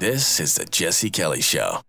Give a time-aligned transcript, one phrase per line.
[0.00, 1.82] This is the Jesse Kelly Show.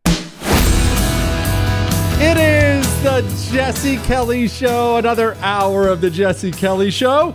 [2.19, 3.21] It is the
[3.53, 7.33] Jesse Kelly Show, another hour of the Jesse Kelly Show.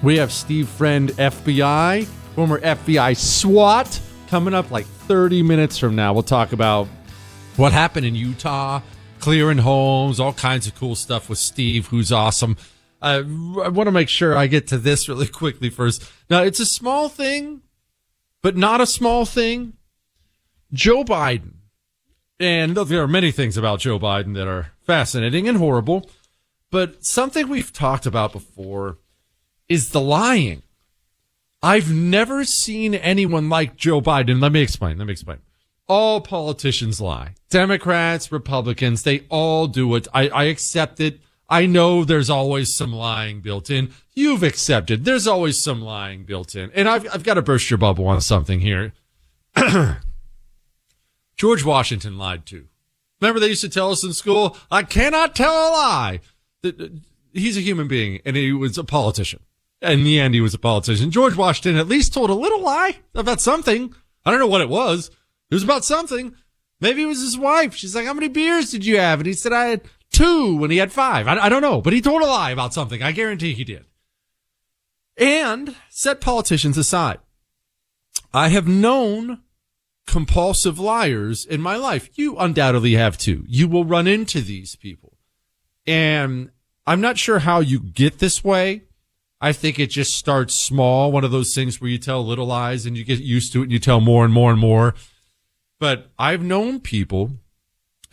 [0.00, 2.06] We have Steve Friend, FBI,
[2.36, 6.12] former FBI SWAT, coming up like 30 minutes from now.
[6.12, 6.86] We'll talk about
[7.56, 8.82] what happened in Utah,
[9.18, 12.56] clearing homes, all kinds of cool stuff with Steve, who's awesome.
[13.02, 13.24] Uh,
[13.60, 16.08] I want to make sure I get to this really quickly first.
[16.30, 17.62] Now, it's a small thing,
[18.40, 19.72] but not a small thing.
[20.72, 21.54] Joe Biden,
[22.38, 26.08] and there are many things about Joe Biden that are fascinating and horrible,
[26.70, 28.98] but something we've talked about before
[29.68, 30.62] is the lying.
[31.62, 34.40] I've never seen anyone like Joe Biden.
[34.40, 34.98] Let me explain.
[34.98, 35.38] Let me explain.
[35.86, 37.34] All politicians lie.
[37.50, 40.06] Democrats, Republicans, they all do it.
[40.14, 41.20] I, I accept it.
[41.48, 43.90] I know there's always some lying built in.
[44.14, 46.70] You've accepted there's always some lying built in.
[46.74, 48.92] And I've, I've got to burst your bubble on something here.
[51.40, 52.66] George Washington lied too.
[53.18, 56.20] Remember they used to tell us in school, I cannot tell a lie.
[57.32, 59.40] He's a human being and he was a politician.
[59.80, 61.10] In the end, he was a politician.
[61.10, 63.94] George Washington at least told a little lie about something.
[64.22, 65.08] I don't know what it was.
[65.50, 66.34] It was about something.
[66.78, 67.74] Maybe it was his wife.
[67.74, 69.20] She's like, how many beers did you have?
[69.20, 71.26] And he said, I had two when he had five.
[71.26, 73.02] I, I don't know, but he told a lie about something.
[73.02, 73.86] I guarantee he did.
[75.16, 77.20] And set politicians aside.
[78.30, 79.40] I have known
[80.10, 82.10] compulsive liars in my life.
[82.18, 83.44] You undoubtedly have too.
[83.46, 85.16] You will run into these people.
[85.86, 86.50] And
[86.84, 88.82] I'm not sure how you get this way.
[89.40, 91.12] I think it just starts small.
[91.12, 93.64] One of those things where you tell little lies and you get used to it
[93.64, 94.96] and you tell more and more and more.
[95.78, 97.38] But I've known people.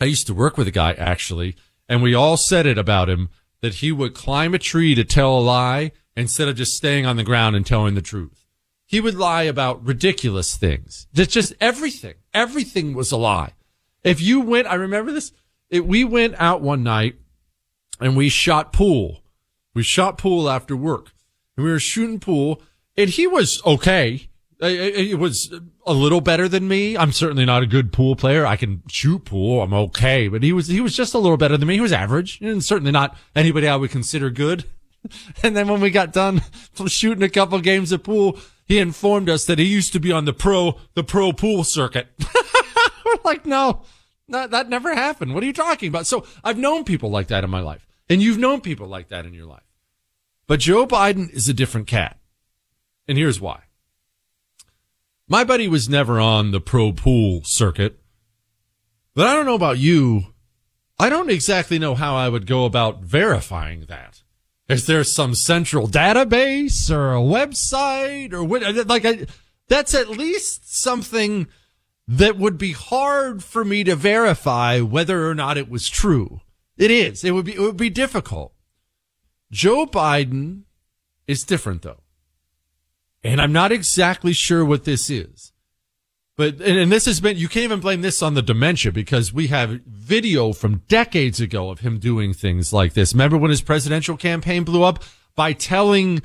[0.00, 1.56] I used to work with a guy actually,
[1.88, 3.28] and we all said it about him
[3.60, 7.16] that he would climb a tree to tell a lie instead of just staying on
[7.16, 8.47] the ground and telling the truth.
[8.88, 11.08] He would lie about ridiculous things.
[11.12, 12.14] Just, just everything.
[12.32, 13.52] Everything was a lie.
[14.02, 15.30] If you went, I remember this,
[15.68, 17.16] it, we went out one night
[18.00, 19.22] and we shot pool.
[19.74, 21.12] We shot pool after work
[21.54, 22.62] and we were shooting pool
[22.96, 24.30] and he was okay.
[24.58, 25.52] It was
[25.86, 26.96] a little better than me.
[26.96, 28.46] I'm certainly not a good pool player.
[28.46, 29.60] I can shoot pool.
[29.60, 31.74] I'm okay, but he was, he was just a little better than me.
[31.74, 34.64] He was average and certainly not anybody I would consider good.
[35.44, 36.42] And then when we got done
[36.86, 38.36] shooting a couple games of pool,
[38.68, 42.08] he informed us that he used to be on the pro, the pro pool circuit.
[43.04, 43.82] We're like, no,
[44.28, 45.34] that, that never happened.
[45.34, 46.06] What are you talking about?
[46.06, 49.26] So I've known people like that in my life and you've known people like that
[49.26, 49.62] in your life.
[50.46, 52.18] But Joe Biden is a different cat.
[53.06, 53.62] And here's why.
[55.26, 57.98] My buddy was never on the pro pool circuit,
[59.14, 60.34] but I don't know about you.
[60.98, 64.22] I don't exactly know how I would go about verifying that.
[64.68, 68.86] Is there some central database or a website or what?
[68.86, 69.26] Like, I,
[69.68, 71.46] that's at least something
[72.06, 76.40] that would be hard for me to verify whether or not it was true.
[76.76, 77.24] It is.
[77.24, 78.52] It would be, it would be difficult.
[79.50, 80.62] Joe Biden
[81.26, 82.02] is different though.
[83.24, 85.52] And I'm not exactly sure what this is.
[86.38, 89.48] But, and, this has been, you can't even blame this on the dementia because we
[89.48, 93.12] have video from decades ago of him doing things like this.
[93.12, 95.02] Remember when his presidential campaign blew up
[95.34, 96.22] by telling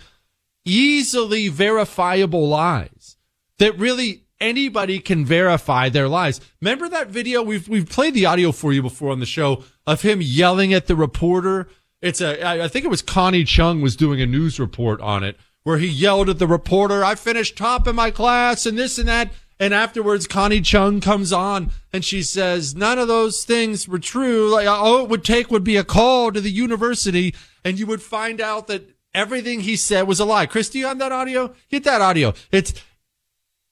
[0.65, 3.17] easily verifiable lies
[3.57, 6.39] that really anybody can verify their lies.
[6.61, 7.41] Remember that video?
[7.41, 10.85] We've, we've played the audio for you before on the show of him yelling at
[10.85, 11.69] the reporter.
[12.03, 15.37] It's a, I think it was Connie Chung was doing a news report on it
[15.63, 19.07] where he yelled at the reporter, I finished top in my class and this and
[19.07, 19.31] that.
[19.63, 24.49] And afterwards, Connie Chung comes on and she says, none of those things were true.
[24.49, 27.33] Like all it would take would be a call to the university
[27.63, 30.47] and you would find out that everything he said was a lie.
[30.47, 31.55] Christy have that audio?
[31.71, 32.33] Get that audio.
[32.51, 32.73] It's,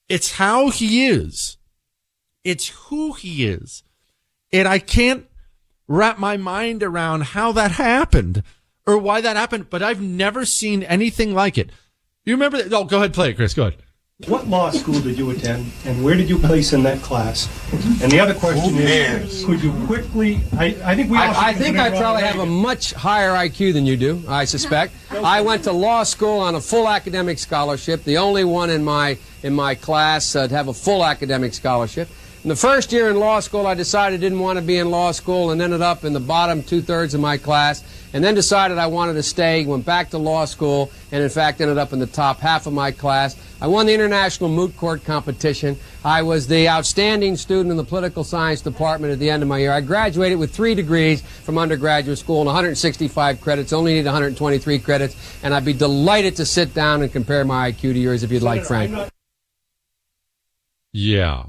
[0.08, 1.58] it's how he is.
[2.42, 3.82] It's who he is.
[4.50, 5.26] And I can't
[5.88, 8.42] wrap my mind around how that happened
[8.86, 11.68] or why that happened, but I've never seen anything like it.
[12.24, 12.72] You remember that?
[12.72, 13.52] Oh, go ahead, play it, Chris.
[13.52, 13.82] Go ahead.
[14.28, 17.48] What law school did you attend, and where did you place in that class?
[18.00, 20.40] And the other question is, could you quickly?
[20.56, 21.18] I, I think we.
[21.18, 24.22] I, I think I probably have a much higher IQ than you do.
[24.28, 24.94] I suspect.
[25.10, 29.18] I went to law school on a full academic scholarship, the only one in my
[29.42, 32.08] in my class uh, to have a full academic scholarship.
[32.44, 34.90] In the first year in law school, I decided I didn't want to be in
[34.90, 38.34] law school and ended up in the bottom two thirds of my class, and then
[38.34, 41.92] decided I wanted to stay, went back to law school, and in fact ended up
[41.92, 43.36] in the top half of my class.
[43.62, 45.78] I won the international moot court competition.
[46.04, 49.58] I was the outstanding student in the political science department at the end of my
[49.58, 49.70] year.
[49.70, 55.14] I graduated with three degrees from undergraduate school and 165 credits, only need 123 credits,
[55.44, 58.42] and I'd be delighted to sit down and compare my IQ to yours if you'd
[58.42, 59.12] like, Frank.
[60.90, 61.44] Yeah.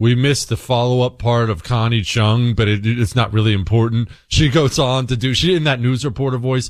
[0.00, 4.08] We missed the follow up part of Connie Chung, but it, it's not really important.
[4.26, 6.68] She goes on to do, she in that news reporter voice,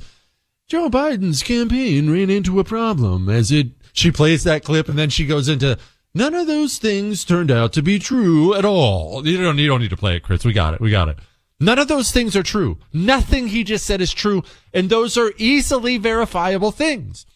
[0.69, 5.11] Joe Biden's campaign ran into a problem as it, she plays that clip and then
[5.11, 5.79] she goes into,
[6.15, 9.27] none of those things turned out to be true at all.
[9.27, 10.45] You don't, you don't need to play it, Chris.
[10.45, 10.81] We got it.
[10.81, 11.19] We got it.
[11.59, 12.79] None of those things are true.
[12.93, 14.43] Nothing he just said is true.
[14.75, 17.27] And those are easily verifiable things.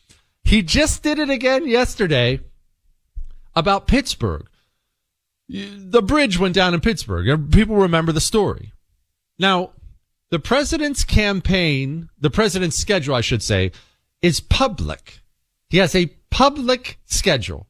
[0.45, 2.41] He just did it again yesterday
[3.57, 4.47] about Pittsburgh
[5.51, 7.51] the bridge went down in Pittsburgh.
[7.51, 8.73] People remember the story.
[9.39, 9.71] Now,
[10.31, 13.73] the president's campaign, the president's schedule, I should say,
[14.23, 15.21] is public.
[15.69, 17.67] He has a public schedule.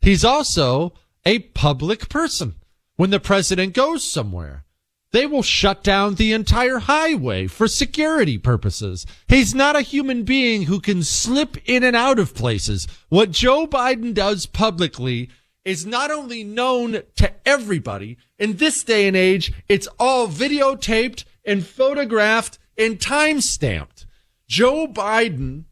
[0.00, 0.94] He's also
[1.24, 2.56] a public person.
[2.96, 4.64] When the president goes somewhere,
[5.12, 9.06] they will shut down the entire highway for security purposes.
[9.28, 12.88] He's not a human being who can slip in and out of places.
[13.08, 15.28] What Joe Biden does publicly
[15.64, 21.64] is not only known to everybody in this day and age, it's all videotaped and
[21.64, 24.06] photographed and time stamped.
[24.48, 25.64] Joe Biden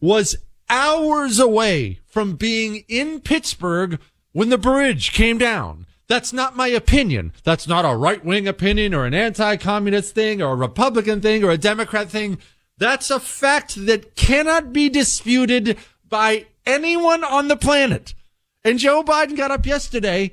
[0.00, 0.36] was
[0.68, 4.00] hours away from being in Pittsburgh
[4.32, 5.86] when the bridge came down.
[6.08, 7.32] That's not my opinion.
[7.44, 11.44] That's not a right wing opinion or an anti communist thing or a Republican thing
[11.44, 12.38] or a Democrat thing.
[12.76, 15.78] That's a fact that cannot be disputed
[16.08, 18.14] by anyone on the planet.
[18.64, 20.32] And Joe Biden got up yesterday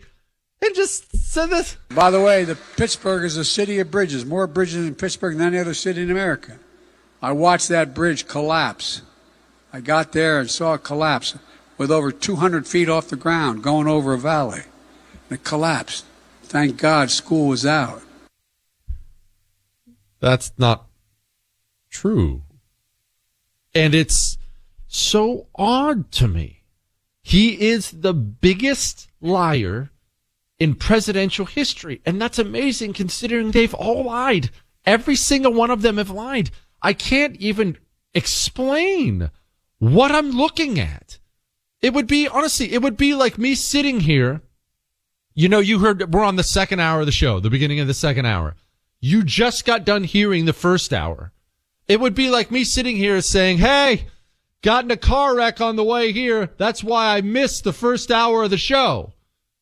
[0.61, 1.77] and just said this.
[1.89, 5.47] By the way, the Pittsburgh is a city of bridges, more bridges in Pittsburgh than
[5.47, 6.59] any other city in America.
[7.21, 9.01] I watched that bridge collapse.
[9.71, 11.37] I got there and saw it collapse
[11.77, 14.63] with over 200 feet off the ground going over a valley.
[15.29, 16.05] And it collapsed.
[16.43, 18.01] Thank God school was out.
[20.19, 20.87] That's not
[21.89, 22.43] true.
[23.73, 24.37] And it's
[24.87, 26.59] so odd to me
[27.29, 29.91] he is the biggest liar
[30.57, 32.01] in presidential history.
[32.03, 34.49] And that's amazing considering they've all lied.
[34.83, 36.49] Every single one of them have lied.
[36.81, 37.77] I can't even
[38.15, 39.29] explain
[39.79, 41.17] what I'm looking at.
[41.81, 44.41] It would be, honestly, it would be like me sitting here.
[45.33, 47.87] You know, you heard, we're on the second hour of the show, the beginning of
[47.87, 48.55] the second hour.
[48.99, 51.31] You just got done hearing the first hour.
[51.87, 54.07] It would be like me sitting here saying, Hey,
[54.61, 56.51] got in a car wreck on the way here.
[56.57, 59.13] That's why I missed the first hour of the show.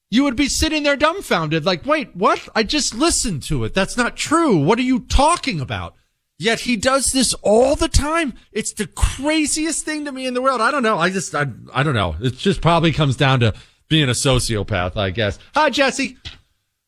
[0.10, 2.48] You would be sitting there dumbfounded, like, wait, what?
[2.56, 3.74] I just listened to it.
[3.74, 4.58] That's not true.
[4.58, 5.96] What are you talking about?
[6.40, 8.34] Yet he does this all the time.
[8.52, 10.62] It's the craziest thing to me in the world.
[10.62, 10.98] I don't know.
[11.00, 12.16] I just, I, I don't know.
[12.22, 13.54] It just probably comes down to
[13.90, 15.40] being a sociopath, I guess.
[15.56, 16.18] Hi, Jesse.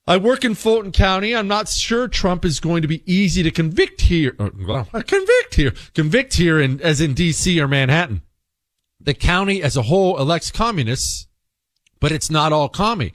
[0.05, 1.35] I work in Fulton County.
[1.35, 4.35] I'm not sure Trump is going to be easy to convict here.
[4.39, 8.21] uh, Well, convict here, convict here in, as in DC or Manhattan.
[8.99, 11.27] The county as a whole elects communists,
[11.99, 13.13] but it's not all commie.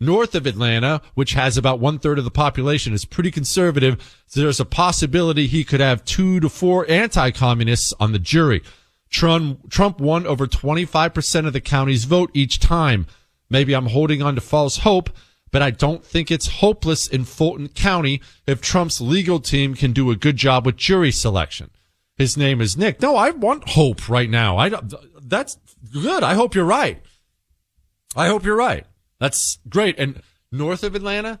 [0.00, 4.22] North of Atlanta, which has about one third of the population, is pretty conservative.
[4.26, 8.62] So there's a possibility he could have two to four anti-communists on the jury.
[9.08, 13.06] Trump, Trump won over 25% of the county's vote each time.
[13.48, 15.10] Maybe I'm holding on to false hope,
[15.52, 20.10] but I don't think it's hopeless in Fulton County if Trump's legal team can do
[20.10, 21.70] a good job with jury selection.
[22.16, 23.00] His name is Nick.
[23.00, 24.56] No, I want hope right now.
[24.56, 24.70] I
[25.22, 25.58] that's
[25.92, 26.22] good.
[26.22, 27.00] I hope you're right.
[28.16, 28.86] I hope you're right.
[29.24, 29.98] That's great.
[29.98, 30.20] And
[30.52, 31.40] north of Atlanta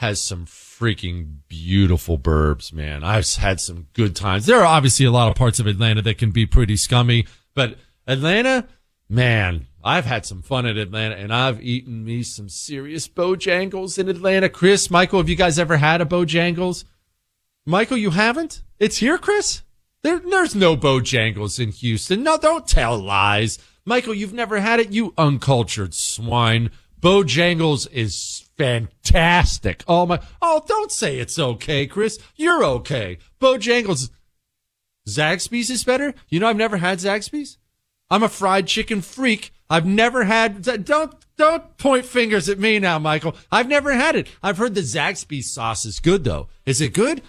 [0.00, 3.04] has some freaking beautiful burbs, man.
[3.04, 4.46] I've had some good times.
[4.46, 7.78] There are obviously a lot of parts of Atlanta that can be pretty scummy, but
[8.04, 8.66] Atlanta,
[9.08, 14.08] man, I've had some fun in Atlanta and I've eaten me some serious Bojangles in
[14.08, 14.48] Atlanta.
[14.48, 16.82] Chris, Michael, have you guys ever had a Bojangles?
[17.64, 18.64] Michael, you haven't?
[18.80, 19.62] It's here, Chris?
[20.02, 22.24] There, there's no Bojangles in Houston.
[22.24, 23.60] No, don't tell lies.
[23.84, 26.70] Michael, you've never had it, you uncultured swine.
[27.00, 29.82] Bojangles is fantastic.
[29.88, 32.18] Oh my, oh, don't say it's okay, Chris.
[32.36, 33.18] You're okay.
[33.40, 34.10] Bojangles,
[35.08, 36.14] Zaxby's is better.
[36.28, 37.58] You know, I've never had Zaxby's.
[38.10, 39.52] I'm a fried chicken freak.
[39.70, 43.36] I've never had, don't, don't point fingers at me now, Michael.
[43.50, 44.28] I've never had it.
[44.42, 46.48] I've heard the Zaxby's sauce is good though.
[46.66, 47.22] Is it good?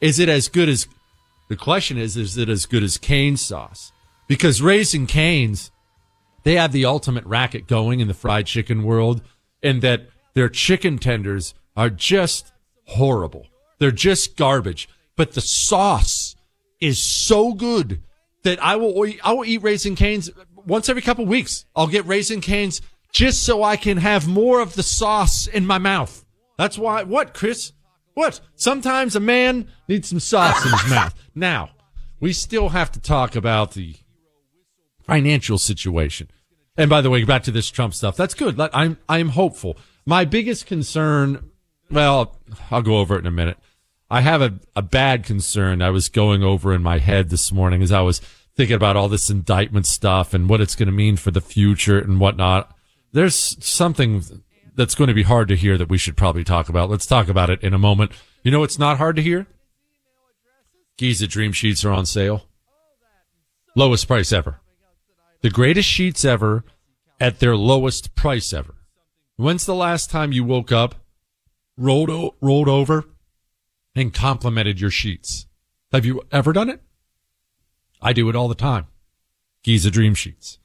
[0.00, 0.86] Is it as good as,
[1.48, 3.92] the question is, is it as good as cane sauce?
[4.28, 5.70] Because Raising Cane's,
[6.48, 9.20] they have the ultimate racket going in the fried chicken world
[9.62, 12.52] and that their chicken tenders are just
[12.86, 13.46] horrible.
[13.78, 16.36] They're just garbage, but the sauce
[16.80, 18.02] is so good
[18.44, 21.66] that I will, I will eat Raising Cane's once every couple weeks.
[21.76, 22.80] I'll get Raising Cane's
[23.12, 26.24] just so I can have more of the sauce in my mouth.
[26.56, 27.74] That's why, what, Chris?
[28.14, 28.40] What?
[28.54, 31.14] Sometimes a man needs some sauce in his mouth.
[31.34, 31.72] Now,
[32.20, 33.96] we still have to talk about the
[35.06, 36.30] financial situation.
[36.78, 38.16] And by the way, back to this Trump stuff.
[38.16, 38.58] That's good.
[38.72, 39.76] I'm, I'm hopeful.
[40.06, 41.50] My biggest concern,
[41.90, 42.38] well,
[42.70, 43.58] I'll go over it in a minute.
[44.08, 47.82] I have a, a bad concern I was going over in my head this morning
[47.82, 48.20] as I was
[48.56, 51.98] thinking about all this indictment stuff and what it's going to mean for the future
[51.98, 52.72] and whatnot.
[53.12, 54.22] There's something
[54.76, 56.88] that's going to be hard to hear that we should probably talk about.
[56.88, 58.12] Let's talk about it in a moment.
[58.44, 59.48] You know, it's not hard to hear.
[60.96, 62.46] Giza Dream Sheets are on sale.
[63.74, 64.60] Lowest price ever.
[65.40, 66.64] The greatest sheets ever
[67.20, 68.74] at their lowest price ever.
[69.36, 70.96] When's the last time you woke up,
[71.76, 73.04] rolled, o- rolled over,
[73.94, 75.46] and complimented your sheets?
[75.92, 76.82] Have you ever done it?
[78.02, 78.86] I do it all the time.
[79.62, 80.58] Giza Dream Sheets.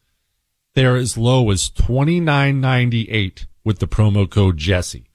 [0.75, 5.06] They're as low as twenty nine ninety eight with the promo code Jesse.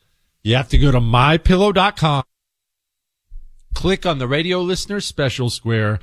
[0.42, 2.22] You have to go to mypillow.com,
[3.74, 5.98] click on the radio listener special square,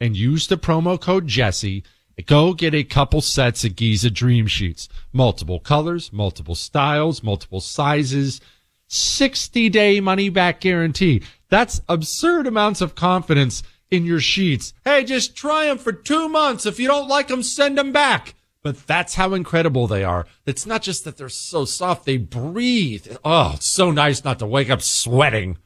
[0.00, 1.82] and use the promo code Jesse.
[2.22, 4.88] Go get a couple sets of Giza Dream Sheets.
[5.12, 8.40] Multiple colors, multiple styles, multiple sizes.
[8.88, 11.22] 60 day money back guarantee.
[11.48, 14.72] That's absurd amounts of confidence in your sheets.
[14.84, 16.66] Hey, just try them for two months.
[16.66, 18.34] If you don't like them, send them back.
[18.62, 20.26] But that's how incredible they are.
[20.44, 23.16] It's not just that they're so soft, they breathe.
[23.24, 25.56] Oh, it's so nice not to wake up sweating.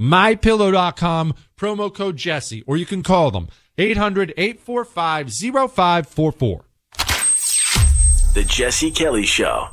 [0.00, 6.60] MyPillow.com, promo code Jesse, or you can call them 800-845-0544.
[8.34, 9.68] The Jesse Kelly Show.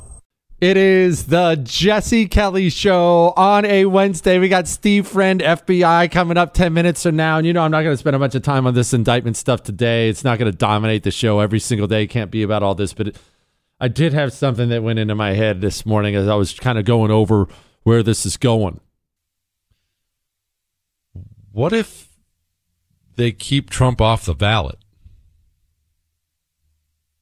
[0.60, 4.38] It is the Jesse Kelly Show on a Wednesday.
[4.38, 7.38] We got Steve Friend, FBI, coming up 10 minutes from now.
[7.38, 9.36] And you know, I'm not going to spend a bunch of time on this indictment
[9.36, 10.08] stuff today.
[10.08, 12.04] It's not going to dominate the show every single day.
[12.04, 12.94] It can't be about all this.
[12.94, 13.16] But it,
[13.80, 16.78] I did have something that went into my head this morning as I was kind
[16.78, 17.48] of going over
[17.82, 18.78] where this is going.
[21.50, 22.11] What if
[23.22, 24.78] they keep Trump off the ballot?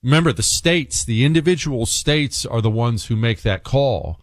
[0.02, 4.21] Remember, the states, the individual states are the ones who make that call.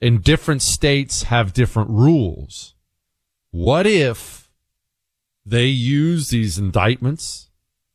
[0.00, 2.74] And different states have different rules.
[3.50, 4.48] What if
[5.44, 7.50] they use these indictments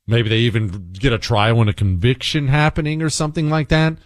[0.07, 3.97] Maybe they even get a trial and a conviction happening or something like that.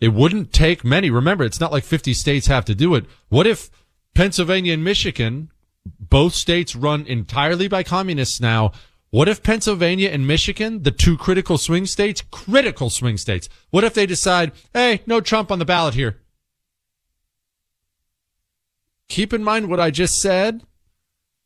[0.00, 1.10] It wouldn't take many.
[1.10, 3.04] Remember, it's not like 50 states have to do it.
[3.28, 3.70] What if
[4.14, 5.50] Pennsylvania and Michigan,
[5.84, 8.72] both states run entirely by communists now?
[9.10, 13.94] What if Pennsylvania and Michigan, the two critical swing states, critical swing states, what if
[13.94, 16.20] they decide, hey, no Trump on the ballot here?
[19.08, 20.62] Keep in mind what I just said.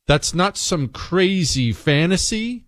[0.05, 2.65] That's not some crazy fantasy.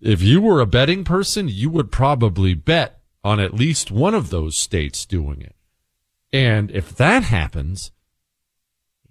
[0.00, 4.30] If you were a betting person, you would probably bet on at least one of
[4.30, 5.54] those states doing it.
[6.32, 7.92] And if that happens,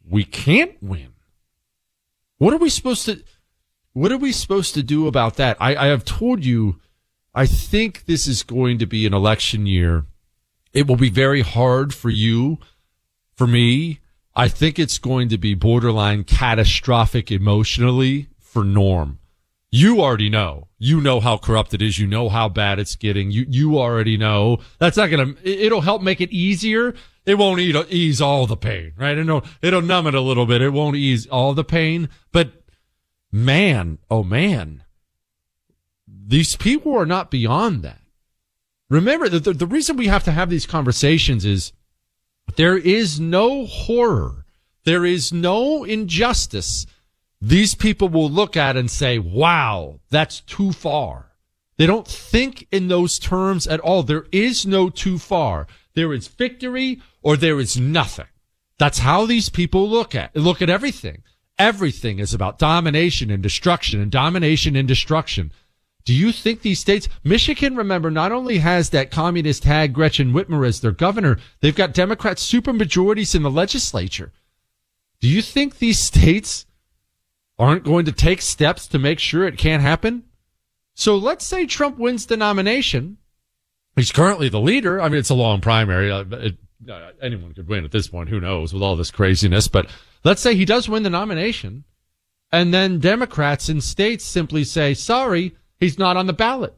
[0.10, 1.14] we can't win.
[2.38, 3.24] What are we supposed to,
[3.94, 5.58] what are we supposed to do about that?
[5.60, 6.80] I, I have told you,
[7.34, 10.06] I think this is going to be an election year.
[10.74, 12.60] It will be very hard for you,
[13.36, 14.00] for me.
[14.36, 19.20] I think it's going to be borderline catastrophic emotionally for Norm.
[19.72, 20.68] You already know.
[20.78, 22.00] You know how corrupt it is.
[22.00, 23.32] You know how bad it's getting.
[23.32, 24.60] You, you already know.
[24.80, 26.96] That's not gonna, it'll help make it easier.
[27.30, 29.18] It won't ease all the pain, right?
[29.18, 30.62] It'll, it'll numb it a little bit.
[30.62, 32.52] It won't ease all the pain, but
[33.32, 34.84] man, oh man,
[36.08, 38.02] these people are not beyond that.
[38.90, 41.72] Remember that the, the reason we have to have these conversations is
[42.56, 44.46] there is no horror.
[44.84, 46.88] There is no injustice
[47.42, 51.32] these people will look at and say, wow, that's too far.
[51.78, 54.04] They don't think in those terms at all.
[54.04, 55.68] There is no too far.
[56.00, 58.28] There is victory or there is nothing.
[58.78, 61.24] That's how these people look at, look at everything.
[61.58, 65.52] Everything is about domination and destruction and domination and destruction.
[66.06, 70.66] Do you think these states, Michigan, remember, not only has that communist hag Gretchen Whitmer
[70.66, 74.32] as their governor, they've got Democrat supermajorities in the legislature.
[75.20, 76.66] Do you think these states
[77.58, 80.24] aren't going to take steps to make sure it can't happen?
[80.94, 83.18] So let's say Trump wins the nomination.
[84.00, 85.02] He's currently the leader.
[85.02, 86.10] I mean, it's a long primary.
[86.12, 86.58] Uh, it,
[86.90, 88.30] uh, anyone could win at this point.
[88.30, 89.68] Who knows with all this craziness?
[89.68, 89.90] But
[90.24, 91.84] let's say he does win the nomination
[92.52, 96.74] and then Democrats in states simply say, sorry, he's not on the ballot.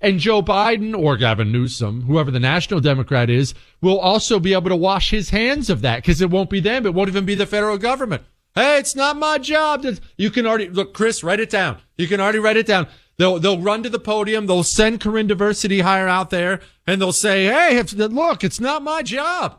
[0.00, 4.70] And Joe Biden or Gavin Newsom, whoever the national Democrat is, will also be able
[4.70, 6.86] to wash his hands of that because it won't be them.
[6.86, 8.22] It won't even be the federal government.
[8.54, 9.84] Hey, it's not my job.
[10.16, 11.78] You can already look, Chris, write it down.
[11.98, 12.88] You can already write it down.
[13.20, 14.46] They'll, they'll run to the podium.
[14.46, 18.82] They'll send Karine Diversity hire out there and they'll say, Hey, if, look, it's not
[18.82, 19.58] my job.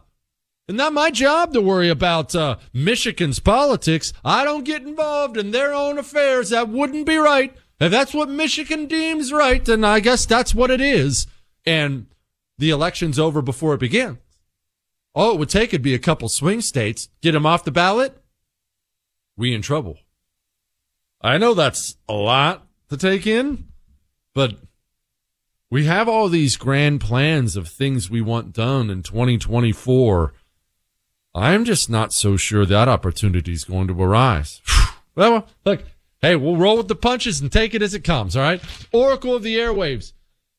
[0.68, 4.14] It's not my job to worry about, uh, Michigan's politics.
[4.26, 6.50] I don't get involved in their own affairs.
[6.50, 7.56] That wouldn't be right.
[7.80, 11.28] If that's what Michigan deems right, then I guess that's what it is.
[11.64, 12.08] And
[12.58, 14.18] the election's over before it begins.
[15.14, 18.24] All it would take would be a couple swing states, get them off the ballot,
[19.38, 20.00] we in trouble.
[21.22, 23.70] I know that's a lot to take in,
[24.34, 24.56] but
[25.70, 30.34] we have all these grand plans of things we want done in 2024.
[31.34, 34.62] I'm just not so sure that opportunity is going to arise.
[35.16, 35.86] well, look,
[36.22, 38.36] hey, we'll roll with the punches and take it as it comes.
[38.36, 38.62] All right.
[38.92, 40.12] Oracle of the airwaves.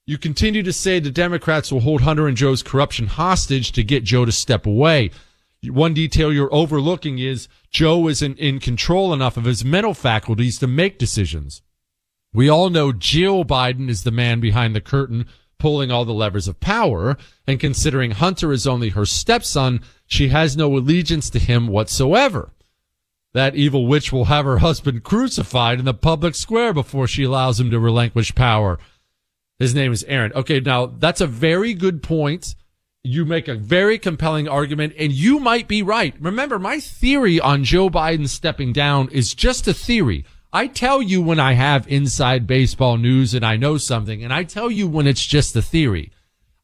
[0.07, 4.05] You continue to say the Democrats will hold Hunter and Joe's corruption hostage to get
[4.05, 5.11] Joe to step away.
[5.65, 10.67] One detail you're overlooking is Joe isn't in control enough of his mental faculties to
[10.67, 11.61] make decisions.
[12.35, 15.27] We all know Jill Biden is the man behind the curtain
[15.59, 17.17] pulling all the levers of power.
[17.47, 22.51] And considering Hunter is only her stepson, she has no allegiance to him whatsoever.
[23.33, 27.61] That evil witch will have her husband crucified in the public square before she allows
[27.61, 28.79] him to relinquish power.
[29.59, 30.33] His name is Aaron.
[30.35, 32.55] Okay, now that's a very good point
[33.05, 36.15] you make a very compelling argument and you might be right.
[36.21, 40.25] Remember, my theory on Joe Biden stepping down is just a theory.
[40.55, 44.45] I tell you when I have inside baseball news and I know something, and I
[44.45, 46.13] tell you when it's just a theory.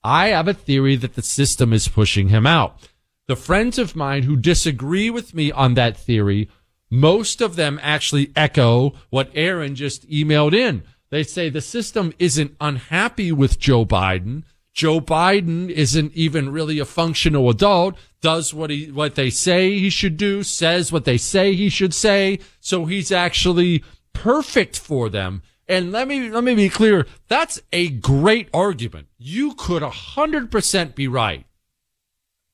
[0.05, 2.87] I have a theory that the system is pushing him out.
[3.29, 6.51] The friends of mine who disagree with me on that theory,
[6.91, 10.83] most of them actually echo what Aaron just emailed in.
[11.09, 14.45] They say the system isn't unhappy with Joe Biden.
[14.79, 19.91] Joe Biden isn't even really a functional adult, does what he, what they say he
[19.91, 22.39] should do, says what they say he should say.
[22.61, 25.43] So he's actually perfect for them.
[25.67, 27.09] And let me, let me be clear.
[27.27, 29.09] That's a great argument.
[29.19, 31.45] You could a hundred percent be right.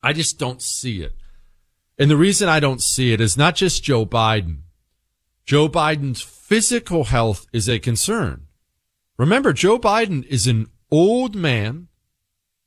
[0.02, 1.12] I just don't see it.
[1.98, 4.60] And the reason I don't see it is not just Joe Biden.
[5.44, 8.46] Joe Biden's physical health is a concern.
[9.18, 11.88] Remember, Joe Biden is an old man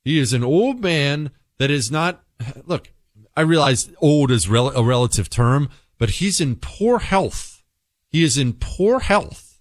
[0.08, 2.24] he is an old man that is not,
[2.66, 2.92] look,
[3.36, 7.64] I realize old is rel- a relative term, but he's in poor health.
[8.10, 9.60] He is in poor health.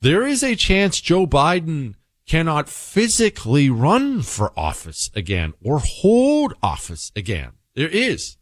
[0.00, 1.94] there is a chance Joe Biden
[2.26, 7.52] cannot physically run for office again or hold office again.
[7.74, 8.36] There is.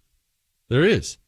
[0.69, 1.19] There is.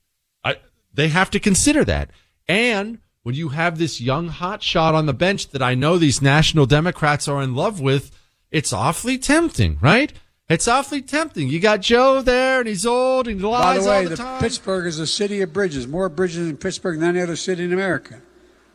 [0.42, 0.57] I,
[0.92, 2.11] they have to consider that.
[2.49, 6.23] And when you have this young hot shot on the bench that I know these
[6.23, 8.11] national Democrats are in love with,
[8.55, 10.12] it's awfully tempting, right?
[10.49, 11.49] It's awfully tempting.
[11.49, 14.09] You got Joe there, and he's old, and he lies By the way, all the,
[14.11, 14.40] the time.
[14.40, 17.73] Pittsburgh is a city of bridges, more bridges in Pittsburgh than any other city in
[17.73, 18.23] America.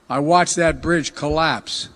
[0.10, 1.88] I watched that bridge collapse.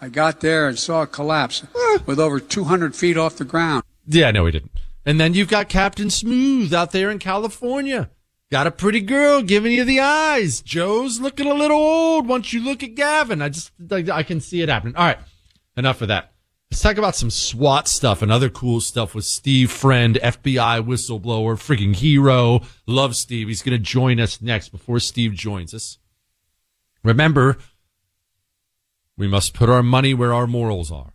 [0.00, 1.62] I got there and saw it collapse
[2.06, 3.82] with over 200 feet off the ground.
[4.06, 4.72] Yeah, no, he didn't.
[5.04, 8.08] And then you've got Captain Smooth out there in California.
[8.50, 10.62] Got a pretty girl giving you the eyes.
[10.62, 13.42] Joe's looking a little old once you look at Gavin.
[13.42, 14.96] I just, like, I can see it happening.
[14.96, 15.18] All right.
[15.76, 16.29] Enough of that.
[16.70, 21.56] Let's talk about some SWAT stuff and other cool stuff with Steve Friend, FBI whistleblower,
[21.56, 22.60] freaking hero.
[22.86, 23.48] Love Steve.
[23.48, 25.98] He's going to join us next before Steve joins us.
[27.02, 27.58] Remember,
[29.16, 31.12] we must put our money where our morals are.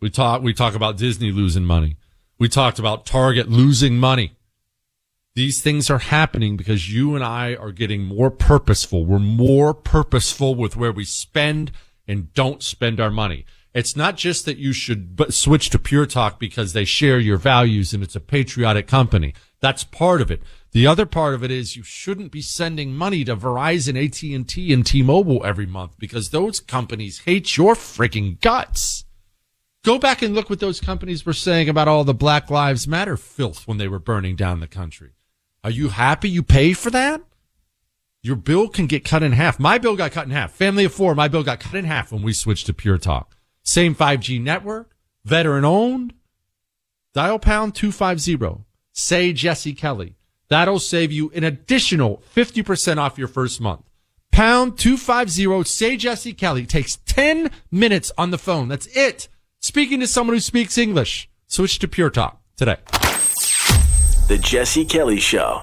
[0.00, 1.96] We talk, we talk about Disney losing money.
[2.38, 4.36] We talked about Target losing money.
[5.34, 9.06] These things are happening because you and I are getting more purposeful.
[9.06, 11.72] We're more purposeful with where we spend
[12.06, 13.44] and don't spend our money.
[13.74, 17.94] It's not just that you should switch to Pure Talk because they share your values
[17.94, 19.34] and it's a patriotic company.
[19.60, 20.42] That's part of it.
[20.72, 24.86] The other part of it is you shouldn't be sending money to Verizon, AT&T, and
[24.86, 29.04] T-Mobile every month because those companies hate your freaking guts.
[29.84, 33.16] Go back and look what those companies were saying about all the Black Lives Matter
[33.16, 35.12] filth when they were burning down the country.
[35.64, 37.22] Are you happy you pay for that?
[38.22, 39.58] Your bill can get cut in half.
[39.58, 40.52] My bill got cut in half.
[40.52, 43.36] Family of four, my bill got cut in half when we switched to Pure Talk.
[43.62, 44.94] Same 5G network,
[45.24, 46.14] veteran owned.
[47.14, 48.64] Dial pound 250.
[48.92, 50.16] Say Jesse Kelly.
[50.48, 53.82] That'll save you an additional 50% off your first month.
[54.32, 55.64] Pound 250.
[55.64, 56.66] Say Jesse Kelly.
[56.66, 58.68] Takes 10 minutes on the phone.
[58.68, 59.28] That's it.
[59.60, 61.30] Speaking to someone who speaks English.
[61.46, 62.76] Switch to Pure Talk today.
[64.28, 65.62] The Jesse Kelly Show.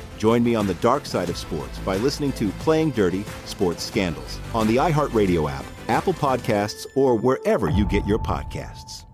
[0.21, 4.39] Join me on the dark side of sports by listening to Playing Dirty Sports Scandals
[4.53, 9.05] on the iHeartRadio app, Apple Podcasts, or wherever you get your podcasts.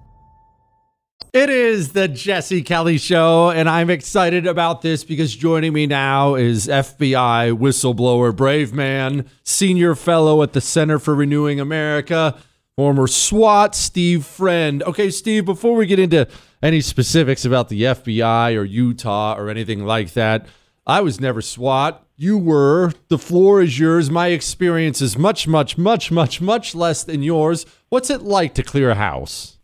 [1.31, 6.35] It is the Jesse Kelly Show, and I'm excited about this because joining me now
[6.35, 12.37] is FBI whistleblower, brave man, senior fellow at the Center for Renewing America,
[12.75, 14.83] former SWAT Steve Friend.
[14.83, 16.27] Okay, Steve, before we get into
[16.61, 20.45] any specifics about the FBI or Utah or anything like that,
[20.87, 22.01] I was never SWAT.
[22.15, 22.93] You were.
[23.09, 24.09] The floor is yours.
[24.09, 27.65] My experience is much, much, much, much, much less than yours.
[27.89, 29.57] What's it like to clear a house?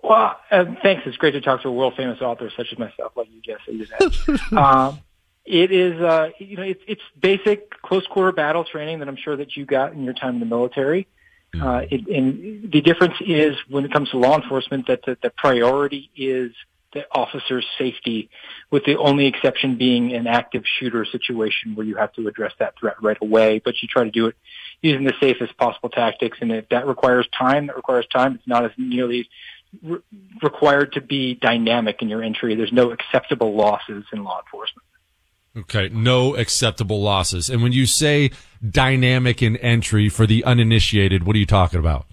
[0.00, 1.02] Well, uh, thanks.
[1.06, 3.58] It's great to talk to a world famous author such as myself, like you guess
[3.66, 4.52] that.
[4.56, 5.00] um,
[5.44, 9.36] it is, uh, you know, it's, it's basic close quarter battle training that I'm sure
[9.36, 11.08] that you got in your time in the military.
[11.60, 15.30] Uh, it, and the difference is when it comes to law enforcement that the, the
[15.30, 16.52] priority is
[16.92, 18.30] the officer's safety,
[18.70, 22.78] with the only exception being an active shooter situation where you have to address that
[22.78, 23.60] threat right away.
[23.64, 24.36] But you try to do it
[24.82, 28.34] using the safest possible tactics, and if that requires time, that requires time.
[28.34, 29.28] It's not as nearly
[29.82, 30.00] re-
[30.42, 32.54] required to be dynamic in your entry.
[32.54, 34.86] There's no acceptable losses in law enforcement.
[35.56, 37.50] Okay, no acceptable losses.
[37.50, 38.30] And when you say
[38.68, 42.06] dynamic in entry for the uninitiated, what are you talking about?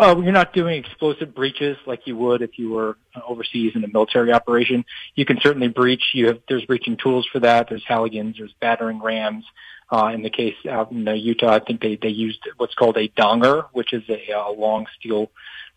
[0.00, 3.84] Uh, you're not doing explosive breaches like you would if you were uh, overseas in
[3.84, 4.82] a military operation.
[5.14, 6.02] You can certainly breach.
[6.14, 7.68] You have there's breaching tools for that.
[7.68, 8.38] There's Halligans.
[8.38, 9.44] There's battering rams.
[9.92, 12.96] Uh, in the case out in uh, Utah, I think they they used what's called
[12.96, 15.30] a donger, which is a, a long steel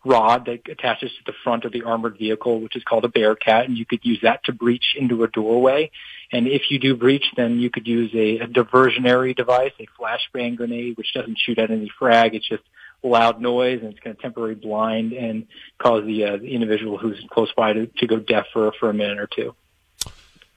[0.06, 3.66] rod that attaches to the front of the armored vehicle, which is called a bearcat,
[3.66, 5.90] and you could use that to breach into a doorway.
[6.32, 10.56] And if you do breach, then you could use a, a diversionary device, a flashbang
[10.56, 12.34] grenade, which doesn't shoot at any frag.
[12.34, 12.62] It's just
[13.04, 15.46] loud noise and it's going to temporarily blind and
[15.78, 18.94] cause the, uh, the individual who's close by to, to go deaf for, for a
[18.94, 19.54] minute or two.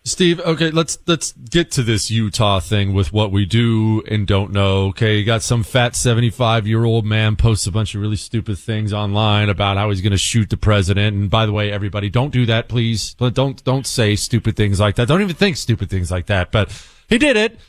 [0.03, 4.53] Steve, okay, let's let's get to this Utah thing with what we do and don't
[4.53, 4.85] know.
[4.85, 9.49] Okay, you got some fat seventy-five-year-old man posts a bunch of really stupid things online
[9.49, 11.17] about how he's going to shoot the president.
[11.17, 13.15] And by the way, everybody, don't do that, please.
[13.15, 15.09] Don't don't say stupid things like that.
[15.09, 16.53] Don't even think stupid things like that.
[16.53, 16.71] But
[17.09, 17.59] he did it,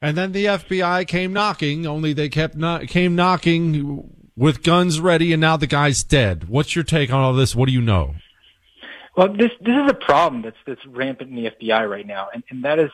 [0.00, 1.86] and then the FBI came knocking.
[1.86, 6.48] Only they kept not came knocking with guns ready, and now the guy's dead.
[6.48, 7.56] What's your take on all this?
[7.56, 8.14] What do you know?
[9.16, 12.42] Well, this this is a problem that's that's rampant in the FBI right now, and
[12.50, 12.90] and that is.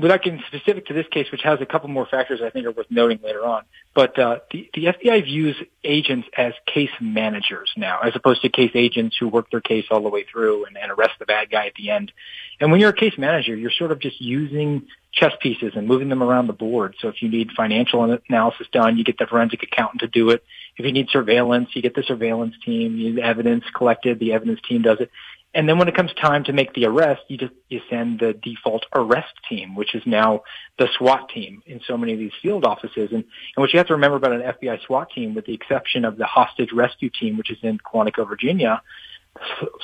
[0.00, 2.70] Without getting specific to this case, which has a couple more factors I think are
[2.70, 8.00] worth noting later on, but uh, the the FBI views agents as case managers now,
[8.00, 10.90] as opposed to case agents who work their case all the way through and, and
[10.92, 12.12] arrest the bad guy at the end.
[12.60, 16.08] And when you're a case manager, you're sort of just using chess pieces and moving
[16.08, 16.94] them around the board.
[17.00, 20.44] So if you need financial analysis done, you get the forensic accountant to do it.
[20.76, 22.96] If you need surveillance, you get the surveillance team.
[22.96, 25.10] You need evidence collected, the evidence team does it.
[25.58, 28.32] And then when it comes time to make the arrest, you just you send the
[28.32, 30.42] default arrest team, which is now
[30.78, 33.10] the SWAT team in so many of these field offices.
[33.10, 36.04] And, and what you have to remember about an FBI SWAT team, with the exception
[36.04, 38.82] of the hostage rescue team, which is in Quantico, Virginia,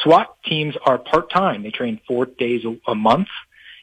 [0.04, 1.64] SWAT teams are part time.
[1.64, 3.26] They train four days a month,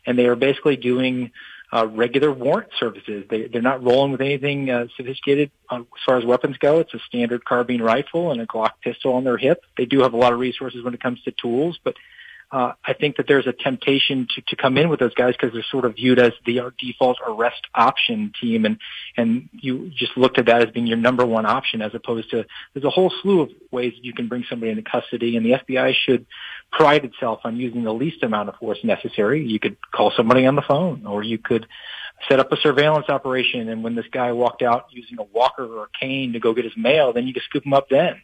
[0.05, 1.31] and they are basically doing
[1.73, 3.25] uh, regular warrant services.
[3.29, 6.79] They, they're not rolling with anything uh, sophisticated uh, as far as weapons go.
[6.79, 9.63] It's a standard carbine rifle and a Glock pistol on their hip.
[9.77, 11.95] They do have a lot of resources when it comes to tools, but
[12.51, 15.53] uh, I think that there's a temptation to, to come in with those guys because
[15.53, 18.77] they're sort of viewed as the default arrest option team, and
[19.15, 22.45] and you just looked at that as being your number one option, as opposed to
[22.73, 25.51] there's a whole slew of ways that you can bring somebody into custody, and the
[25.51, 26.25] FBI should
[26.73, 29.45] pride itself on using the least amount of force necessary.
[29.45, 31.67] You could call somebody on the phone, or you could
[32.27, 35.85] set up a surveillance operation, and when this guy walked out using a walker or
[35.85, 38.21] a cane to go get his mail, then you could scoop him up then.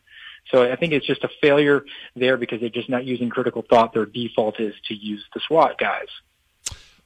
[0.52, 3.94] So I think it's just a failure there because they're just not using critical thought.
[3.94, 6.08] Their default is to use the SWAT guys.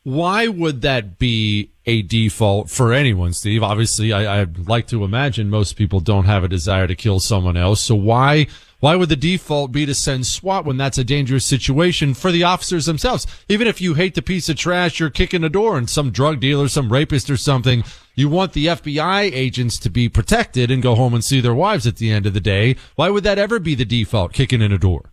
[0.03, 3.61] Why would that be a default for anyone, Steve?
[3.61, 7.55] Obviously, I, I'd like to imagine most people don't have a desire to kill someone
[7.55, 7.81] else.
[7.81, 8.47] So why
[8.79, 12.41] why would the default be to send SWAT when that's a dangerous situation for the
[12.41, 13.27] officers themselves?
[13.47, 16.39] Even if you hate the piece of trash you're kicking the door and some drug
[16.39, 17.83] dealer, some rapist or something,
[18.15, 21.85] you want the FBI agents to be protected and go home and see their wives
[21.85, 22.75] at the end of the day.
[22.95, 25.11] Why would that ever be the default, kicking in a door?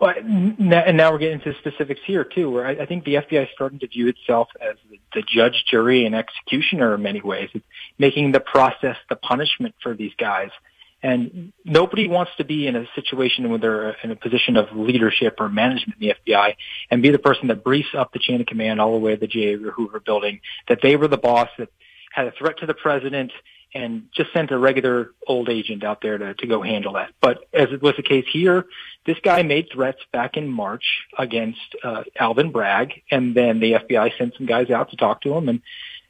[0.00, 0.58] Well, and
[0.96, 3.88] now we're getting into specifics here too, where I, think the FBI is starting to
[3.88, 4.76] view itself as
[5.12, 7.50] the judge, jury, and executioner in many ways.
[7.52, 7.64] It's
[7.98, 10.50] making the process the punishment for these guys.
[11.02, 14.76] And nobody wants to be in a situation where they're uh, in a position of
[14.76, 16.54] leadership or management in the FBI
[16.90, 19.20] and be the person that briefs up the chain of command all the way to
[19.20, 19.54] the J.
[19.54, 21.70] Edgar Hoover building, that they were the boss that
[22.10, 23.30] had a threat to the president
[23.74, 27.10] and just sent a regular old agent out there to, to go handle that.
[27.20, 28.66] But as it was the case here,
[29.06, 30.84] this guy made threats back in March
[31.16, 35.34] against uh, Alvin Bragg, and then the FBI sent some guys out to talk to
[35.34, 35.62] him, and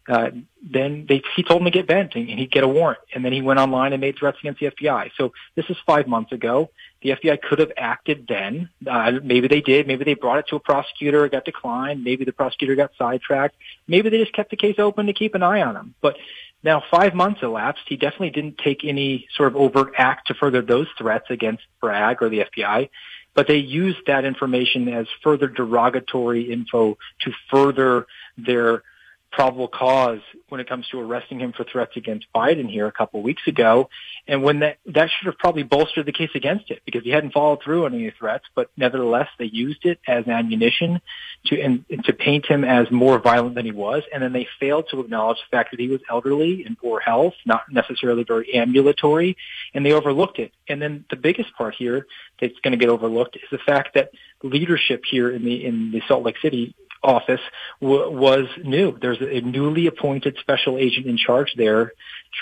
[0.09, 0.31] uh,
[0.63, 3.01] then they, he told him to get bent and, he'd get a warrant.
[3.15, 5.11] And then he went online and made threats against the FBI.
[5.17, 6.71] So this is five months ago.
[7.03, 8.71] The FBI could have acted then.
[8.87, 9.87] Uh, maybe they did.
[9.87, 11.27] Maybe they brought it to a prosecutor.
[11.27, 12.05] It got declined.
[12.05, 13.57] Maybe the prosecutor got sidetracked.
[13.87, 15.95] Maybe they just kept the case open to keep an eye on him.
[16.01, 16.17] But
[16.63, 17.85] Now, five months elapsed.
[17.87, 22.21] He definitely didn't take any sort of overt act to further those threats against Bragg
[22.21, 22.91] or the FBI,
[23.35, 28.83] but they used that information as further derogatory info to further their
[29.31, 33.23] probable cause when it comes to arresting him for threats against Biden here a couple
[33.23, 33.89] weeks ago.
[34.27, 37.33] And when that, that should have probably bolstered the case against it because he hadn't
[37.33, 41.01] followed through on any threats, but nevertheless they used it as ammunition
[41.47, 44.03] to, and, and to paint him as more violent than he was.
[44.13, 47.35] And then they failed to acknowledge the fact that he was elderly and poor health,
[47.45, 49.37] not necessarily very ambulatory,
[49.75, 50.53] and they overlooked it.
[50.69, 52.07] And then the biggest part here
[52.41, 54.11] that's going to get overlooked is the fact that
[54.43, 57.41] leadership here in the, in the Salt Lake City office
[57.81, 58.97] w- was new.
[59.01, 61.93] There's a newly appointed special agent in charge there.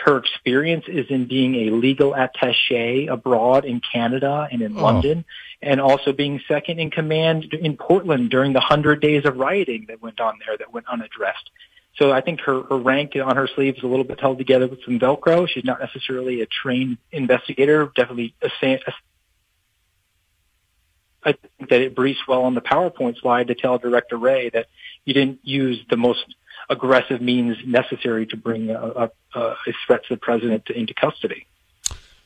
[0.05, 4.83] Her experience is in being a legal attaché abroad in Canada and in Oh.
[4.83, 5.25] London,
[5.63, 10.03] and also being second in command in Portland during the hundred days of rioting that
[10.03, 11.51] went on there that went unaddressed.
[11.97, 14.67] So I think her, her rank on her sleeve is a little bit held together
[14.67, 15.49] with some Velcro.
[15.49, 18.49] She's not necessarily a trained investigator, definitely a,
[18.87, 18.93] a
[21.27, 24.67] I think that it briefs well on the PowerPoint slide to tell Director Wray that
[25.05, 26.25] you didn't use the most
[26.71, 29.55] aggressive means necessary to bring a, a, a
[29.87, 31.47] threat to the president into custody.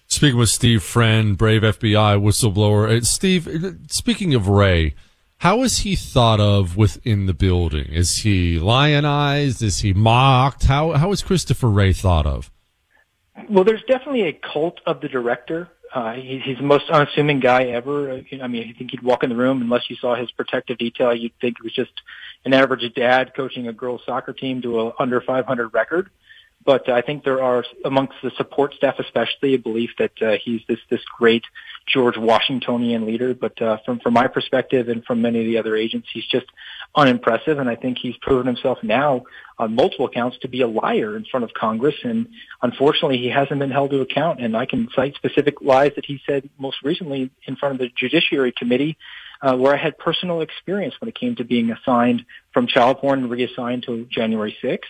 [0.06, 2.98] Speaking with Steve Friend, brave FBI whistleblower.
[2.98, 4.94] Uh, Steve, uh, speaking of Wray,
[5.38, 7.86] how is he thought of within the building?
[7.86, 9.62] Is he lionized?
[9.62, 10.64] Is he mocked?
[10.64, 12.50] How how is Christopher Wray thought of?
[13.48, 15.68] Well, there's definitely a cult of the director.
[15.92, 18.10] Uh, he, he's the most unassuming guy ever.
[18.12, 20.78] Uh, I mean, I think he'd walk in the room unless you saw his protective
[20.78, 21.14] detail.
[21.14, 21.92] You'd think it was just
[22.44, 26.10] an average dad coaching a girls soccer team to a under 500 record.
[26.64, 30.60] But I think there are amongst the support staff, especially, a belief that uh, he's
[30.68, 31.44] this this great
[31.86, 33.34] George Washingtonian leader.
[33.34, 36.46] But uh, from from my perspective and from many of the other agents, he's just
[36.94, 37.58] unimpressive.
[37.58, 39.24] And I think he's proven himself now
[39.58, 41.96] on multiple accounts to be a liar in front of Congress.
[42.02, 42.28] And
[42.62, 44.40] unfortunately, he hasn't been held to account.
[44.40, 47.90] And I can cite specific lies that he said most recently in front of the
[47.94, 48.96] Judiciary Committee,
[49.42, 53.20] uh, where I had personal experience when it came to being assigned from child porn
[53.20, 54.80] and reassigned to January 6th.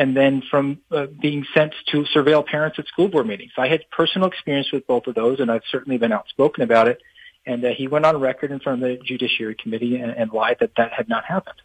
[0.00, 3.52] And then from uh, being sent to surveil parents at school board meetings.
[3.58, 7.02] I had personal experience with both of those, and I've certainly been outspoken about it.
[7.44, 10.56] And uh, he went on record in front of the Judiciary Committee and, and lied
[10.60, 11.60] that that had not happened.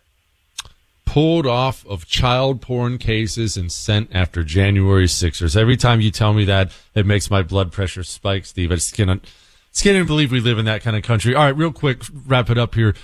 [1.06, 5.56] Pulled off of child porn cases and sent after January Sixers.
[5.56, 8.70] Every time you tell me that, it makes my blood pressure spike, Steve.
[8.70, 11.36] I just just can't believe we live in that kind of country.
[11.36, 12.96] All right, real quick, wrap it up here.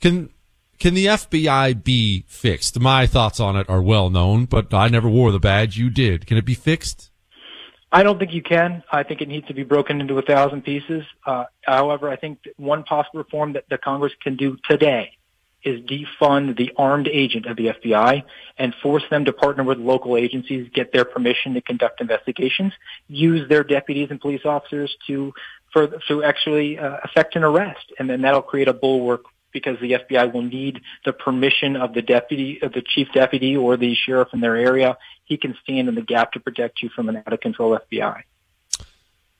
[0.00, 0.30] Can
[0.78, 2.78] can the FBI be fixed?
[2.78, 5.76] My thoughts on it are well known, but I never wore the badge.
[5.76, 6.26] You did.
[6.26, 7.10] Can it be fixed?
[7.90, 8.82] I don't think you can.
[8.92, 11.04] I think it needs to be broken into a thousand pieces.
[11.26, 15.12] Uh, however, I think one possible reform that the Congress can do today
[15.64, 18.22] is defund the armed agent of the FBI
[18.58, 22.72] and force them to partner with local agencies, get their permission to conduct investigations,
[23.08, 25.32] use their deputies and police officers to
[25.72, 29.92] for to actually uh, effect an arrest, and then that'll create a bulwark because the
[29.92, 34.28] FBI will need the permission of the deputy, of the chief deputy, or the sheriff
[34.32, 34.96] in their area.
[35.24, 38.22] He can stand in the gap to protect you from an out of control FBI.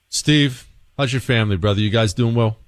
[0.08, 0.66] Steve,
[0.96, 1.80] how's your family, brother?
[1.80, 2.58] You guys doing well?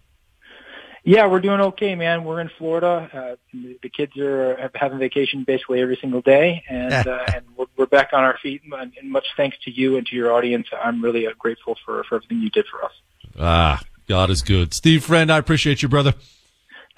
[1.02, 2.24] Yeah, we're doing okay, man.
[2.24, 3.08] We're in Florida.
[3.12, 7.66] Uh, the, the kids are having vacation basically every single day, and uh, and we're,
[7.76, 8.60] we're back on our feet.
[8.70, 10.66] And, and much thanks to you and to your audience.
[10.78, 12.92] I'm really uh, grateful for for everything you did for us.
[13.38, 14.74] Ah, God is good.
[14.74, 16.12] Steve, friend, I appreciate you, brother.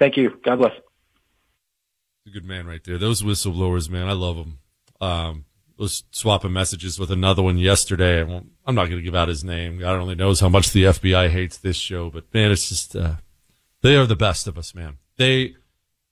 [0.02, 0.36] Thank you.
[0.44, 0.72] God bless.
[2.32, 2.98] Good man right there.
[2.98, 4.58] Those whistleblowers, man, I love them.
[5.00, 5.44] Um,
[5.78, 8.20] was swapping messages with another one yesterday.
[8.20, 9.78] I I'm not going to give out his name.
[9.78, 13.14] God only knows how much the FBI hates this show, but man, it's just, uh,
[13.82, 14.98] they are the best of us, man.
[15.18, 15.54] They,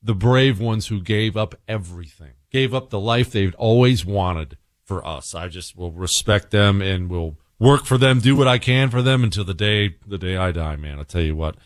[0.01, 5.05] the brave ones who gave up everything, gave up the life they've always wanted for
[5.05, 5.35] us.
[5.35, 9.03] I just will respect them and will work for them, do what I can for
[9.03, 11.01] them until the day, the day I die, man.
[11.01, 11.57] I'll tell you what.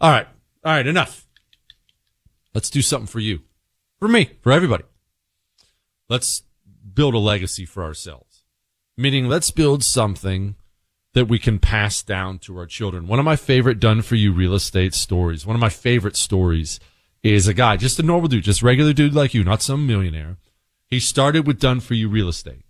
[0.00, 0.26] All right.
[0.64, 0.86] All right.
[0.86, 1.20] Enough.
[2.54, 3.40] Let's do something for you,
[3.98, 4.84] for me, for everybody.
[6.08, 6.42] Let's
[6.92, 8.44] build a legacy for ourselves.
[8.96, 10.54] Meaning, let's build something
[11.14, 13.08] that we can pass down to our children.
[13.08, 16.78] One of my favorite done for you real estate stories, one of my favorite stories
[17.22, 20.36] is a guy, just a normal dude, just regular dude like you, not some millionaire.
[20.90, 22.64] He started with done for you real estate.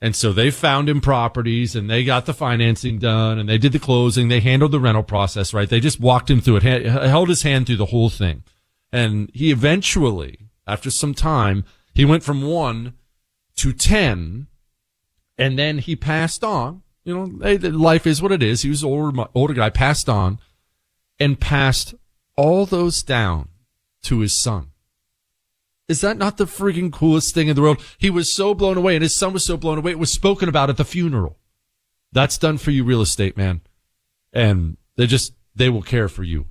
[0.00, 3.72] And so they found him properties and they got the financing done and they did
[3.72, 4.28] the closing.
[4.28, 5.68] They handled the rental process, right?
[5.68, 8.44] They just walked him through it, held his hand through the whole thing.
[8.92, 11.64] And he eventually, after some time,
[11.94, 12.94] he went from one
[13.56, 14.46] to 10
[15.38, 16.82] and then he passed on.
[17.04, 18.62] You know, life is what it is.
[18.62, 20.40] He was older, older guy, passed on
[21.20, 21.94] and passed
[22.36, 23.48] all those down
[24.02, 24.72] to his son.
[25.88, 27.80] Is that not the freaking coolest thing in the world?
[27.98, 29.92] He was so blown away and his son was so blown away.
[29.92, 31.38] It was spoken about at the funeral.
[32.12, 33.60] That's done for you, real estate man.
[34.32, 36.46] And they just, they will care for you.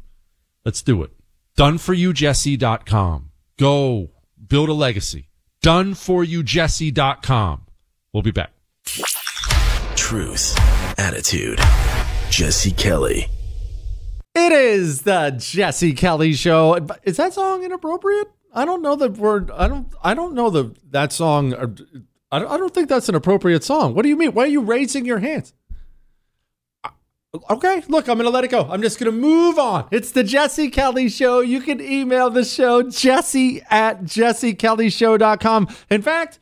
[0.63, 1.11] Let's do it.
[1.57, 3.31] Doneforyoujesse.com.
[3.57, 4.09] Go
[4.45, 5.29] build a legacy.
[5.63, 7.61] Doneforyoujesse.com.
[8.13, 8.51] We'll be back.
[9.95, 10.59] Truth,
[10.99, 11.59] attitude,
[12.29, 13.29] Jesse Kelly.
[14.35, 16.75] It is the Jesse Kelly show.
[17.03, 18.27] Is that song inappropriate?
[18.53, 19.49] I don't know the word.
[19.51, 19.87] I don't.
[20.03, 21.53] I don't know the that song.
[22.31, 23.95] I don't, I don't think that's an appropriate song.
[23.95, 24.33] What do you mean?
[24.33, 25.53] Why are you raising your hands?
[27.49, 28.67] Okay, look, I'm to let it go.
[28.69, 29.87] I'm just to move on.
[29.91, 31.39] It's the Jesse Kelly Show.
[31.39, 35.67] You can email the show, jesse at jessekellyshow.com.
[35.89, 36.39] In fact,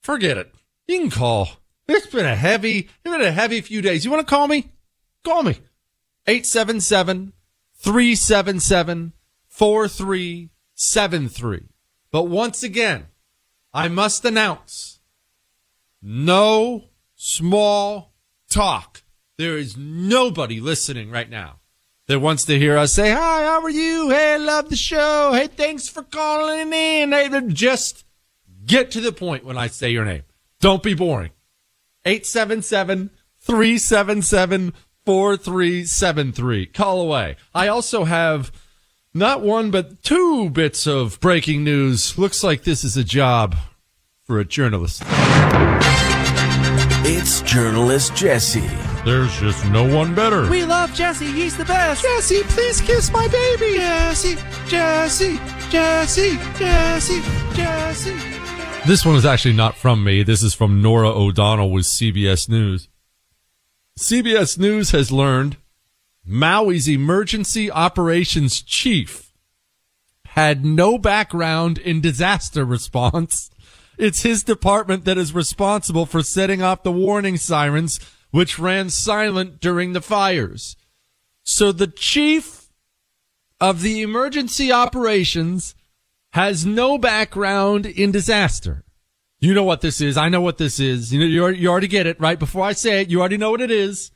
[0.00, 0.52] forget it.
[0.86, 1.48] You can call.
[1.86, 4.04] It's been a heavy, it's been a heavy few days.
[4.04, 4.70] You want to call me?
[5.24, 5.58] Call me.
[6.26, 7.32] 877
[7.76, 9.12] 377
[9.48, 11.68] 4373.
[12.10, 13.06] But once again,
[13.72, 15.00] I must announce
[16.00, 18.14] no small
[18.48, 19.03] talk.
[19.36, 21.58] There is nobody listening right now
[22.06, 24.10] that wants to hear us say, Hi, how are you?
[24.10, 25.32] Hey, I love the show.
[25.32, 27.10] Hey, thanks for calling in.
[27.10, 28.04] Hey, just
[28.64, 30.22] get to the point when I say your name.
[30.60, 31.32] Don't be boring.
[32.04, 33.10] 877
[33.40, 34.72] 377
[35.04, 36.66] 4373.
[36.66, 37.36] Call away.
[37.52, 38.52] I also have
[39.12, 42.16] not one, but two bits of breaking news.
[42.16, 43.56] Looks like this is a job
[44.22, 45.02] for a journalist.
[47.06, 48.93] It's journalist Jesse.
[49.04, 50.48] There's just no one better.
[50.48, 51.26] We love Jesse.
[51.26, 52.02] He's the best.
[52.02, 53.76] Jesse, please kiss my baby.
[53.76, 54.36] Jesse,
[54.66, 55.38] Jesse,
[55.68, 57.20] Jesse, Jesse,
[57.54, 58.34] Jesse.
[58.86, 60.22] This one is actually not from me.
[60.22, 62.88] This is from Norah O'Donnell with CBS News.
[63.98, 65.58] CBS News has learned
[66.26, 69.32] Maui's emergency operations chief
[70.34, 73.50] had no background in disaster response.
[73.96, 78.00] It's his department that is responsible for setting off the warning sirens,
[78.34, 80.74] which ran silent during the fires.
[81.44, 82.68] So the chief
[83.60, 85.76] of the emergency operations
[86.32, 88.82] has no background in disaster.
[89.38, 90.16] You know what this is.
[90.16, 91.12] I know what this is.
[91.12, 92.36] You know, you already, you already get it, right?
[92.36, 94.10] Before I say it, you already know what it is.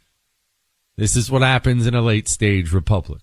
[0.97, 3.23] This is what happens in a late stage republic.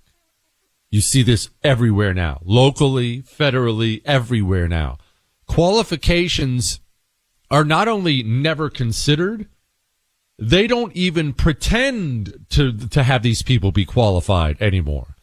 [0.92, 4.98] You see this everywhere now, locally, federally, everywhere now.
[5.46, 6.80] Qualifications
[7.52, 9.50] are not only never considered,
[10.38, 15.16] they don't even pretend to, to have these people be qualified anymore.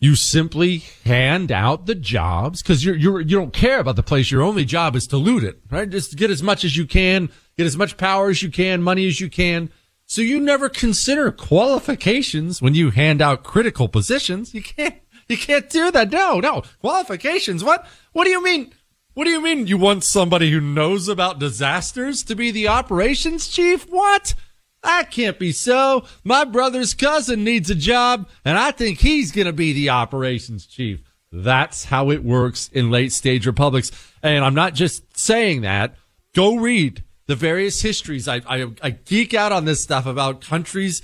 [0.00, 4.30] You simply hand out the jobs because you're, you're, you don't care about the place.
[4.30, 5.90] Your only job is to loot it, right?
[5.90, 9.08] Just get as much as you can, get as much power as you can, money
[9.08, 9.70] as you can.
[10.06, 14.54] So you never consider qualifications when you hand out critical positions.
[14.54, 14.94] You can't,
[15.28, 16.10] you can't do that.
[16.10, 16.62] No, no.
[16.80, 17.64] Qualifications.
[17.64, 17.86] What?
[18.12, 18.72] What do you mean?
[19.14, 23.48] What do you mean you want somebody who knows about disasters to be the operations
[23.48, 23.90] chief?
[23.90, 24.34] What?
[24.82, 26.04] That can't be so.
[26.24, 30.66] My brother's cousin needs a job and I think he's going to be the operations
[30.66, 31.02] chief.
[31.30, 33.90] That's how it works in late stage republics.
[34.22, 35.94] And I'm not just saying that.
[36.34, 38.28] Go read the various histories.
[38.28, 41.02] I, I, I geek out on this stuff about countries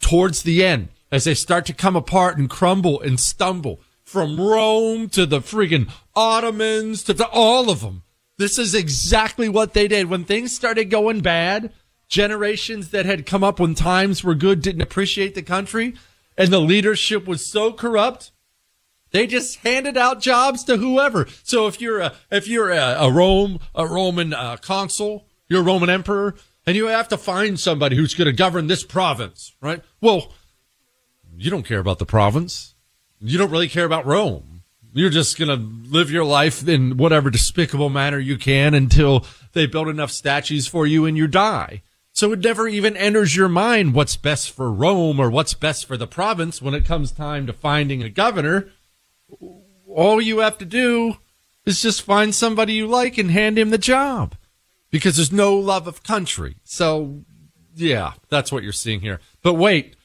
[0.00, 5.08] towards the end as they start to come apart and crumble and stumble from Rome
[5.10, 8.02] to the friggin' Ottomans to, to all of them.
[8.38, 11.72] This is exactly what they did when things started going bad.
[12.10, 15.94] Generations that had come up when times were good didn't appreciate the country
[16.36, 18.32] and the leadership was so corrupt.
[19.12, 21.28] They just handed out jobs to whoever.
[21.44, 25.64] So if you're a, if you're a, a Rome, a Roman uh, consul, you're a
[25.64, 26.34] Roman emperor,
[26.66, 29.82] and you have to find somebody who's going to govern this province, right?
[30.00, 30.32] Well,
[31.36, 32.74] you don't care about the province.
[33.20, 34.62] You don't really care about Rome.
[34.92, 39.66] You're just going to live your life in whatever despicable manner you can until they
[39.66, 41.82] build enough statues for you and you die.
[42.20, 45.96] So it never even enters your mind what's best for Rome or what's best for
[45.96, 48.68] the province when it comes time to finding a governor.
[49.86, 51.16] All you have to do
[51.64, 54.34] is just find somebody you like and hand him the job
[54.90, 56.56] because there's no love of country.
[56.62, 57.24] So
[57.74, 59.20] yeah, that's what you're seeing here.
[59.40, 59.96] But wait,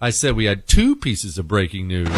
[0.00, 2.08] I said we had two pieces of breaking news.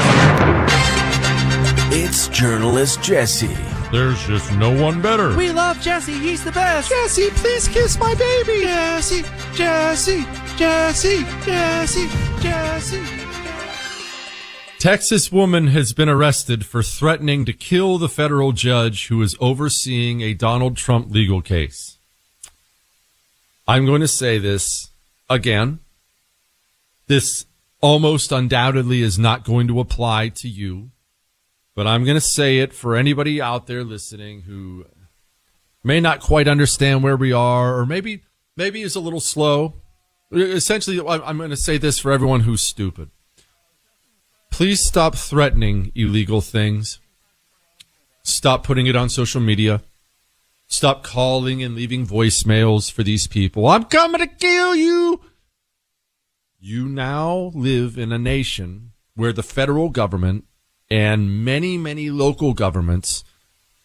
[1.92, 3.79] It's journalist Jesse.
[3.92, 5.36] There's just no one better.
[5.36, 6.12] We love Jesse.
[6.12, 6.90] He's the best.
[6.90, 8.62] Jesse, please kiss my baby.
[8.62, 9.24] Jesse,
[9.54, 10.24] Jesse,
[10.56, 12.08] Jesse, Jesse,
[12.40, 13.20] Jesse.
[14.78, 20.20] Texas woman has been arrested for threatening to kill the federal judge who is overseeing
[20.20, 21.98] a Donald Trump legal case.
[23.66, 24.90] I'm going to say this
[25.28, 25.80] again.
[27.08, 27.44] This
[27.80, 30.90] almost undoubtedly is not going to apply to you.
[31.74, 34.86] But I'm going to say it for anybody out there listening who
[35.82, 38.22] may not quite understand where we are, or maybe
[38.56, 39.74] maybe is a little slow.
[40.32, 43.10] Essentially, I'm going to say this for everyone who's stupid.
[44.50, 47.00] Please stop threatening illegal things.
[48.22, 49.82] Stop putting it on social media.
[50.66, 53.66] Stop calling and leaving voicemails for these people.
[53.66, 55.20] I'm coming to kill you.
[56.60, 60.44] You now live in a nation where the federal government
[60.90, 63.24] and many, many local governments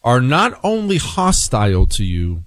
[0.02, 2.44] are not only hostile to you,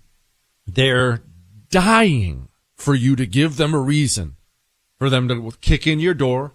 [0.67, 1.21] they're
[1.69, 4.35] dying for you to give them a reason
[4.97, 6.53] for them to kick in your door,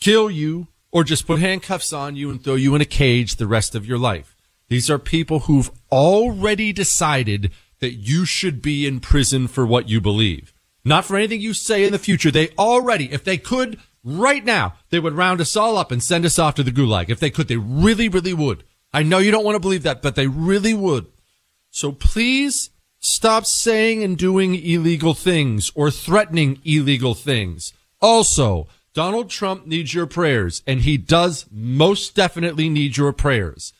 [0.00, 3.46] kill you, or just put handcuffs on you and throw you in a cage the
[3.46, 4.36] rest of your life.
[4.68, 10.00] These are people who've already decided that you should be in prison for what you
[10.00, 10.52] believe.
[10.84, 12.30] Not for anything you say in the future.
[12.30, 16.24] They already, if they could right now, they would round us all up and send
[16.24, 17.08] us off to the gulag.
[17.08, 18.64] If they could, they really, really would.
[18.92, 21.06] I know you don't want to believe that, but they really would.
[21.70, 27.72] So please stop saying and doing illegal things or threatening illegal things.
[28.00, 33.72] Also, Donald Trump needs your prayers, and he does most definitely need your prayers.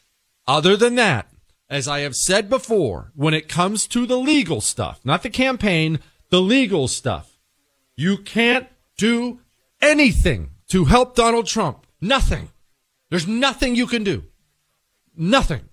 [0.46, 1.28] Other than that,
[1.68, 6.00] as I have said before, when it comes to the legal stuff, not the campaign,
[6.30, 7.38] the legal stuff,
[7.96, 8.66] you can't
[8.96, 9.40] do
[9.80, 11.86] anything to help Donald Trump.
[12.00, 12.50] Nothing.
[13.10, 14.24] There's nothing you can do.
[15.16, 15.68] Nothing.